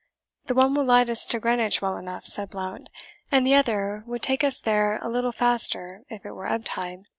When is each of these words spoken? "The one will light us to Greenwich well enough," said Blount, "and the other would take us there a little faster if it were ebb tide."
"The 0.47 0.55
one 0.55 0.73
will 0.73 0.83
light 0.83 1.11
us 1.11 1.27
to 1.27 1.39
Greenwich 1.39 1.79
well 1.79 1.95
enough," 1.95 2.25
said 2.25 2.49
Blount, 2.49 2.89
"and 3.31 3.45
the 3.45 3.53
other 3.53 4.03
would 4.07 4.23
take 4.23 4.43
us 4.43 4.59
there 4.59 4.97
a 4.99 5.07
little 5.07 5.31
faster 5.31 6.01
if 6.09 6.25
it 6.25 6.31
were 6.31 6.47
ebb 6.51 6.65
tide." 6.65 7.03